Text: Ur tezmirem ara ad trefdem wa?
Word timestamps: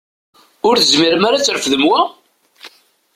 Ur 0.67 0.75
tezmirem 0.77 1.23
ara 1.27 1.35
ad 1.37 1.43
trefdem 1.43 1.83
wa? 1.89 1.99